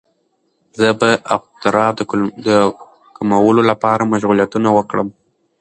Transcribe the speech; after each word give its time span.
زه 0.79 0.87
به 0.99 1.09
د 1.13 1.21
اضطراب 1.35 1.93
د 2.47 2.49
کمولو 3.15 3.61
لپاره 3.71 4.09
مشغولیتونه 4.11 4.69
وکړم. 4.73 5.07